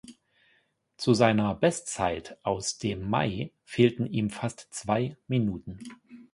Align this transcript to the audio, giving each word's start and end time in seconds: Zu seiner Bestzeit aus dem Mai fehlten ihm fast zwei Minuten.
Zu 0.97 1.13
seiner 1.13 1.53
Bestzeit 1.53 2.35
aus 2.41 2.79
dem 2.79 3.07
Mai 3.07 3.51
fehlten 3.65 4.07
ihm 4.07 4.31
fast 4.31 4.69
zwei 4.73 5.15
Minuten. 5.27 5.77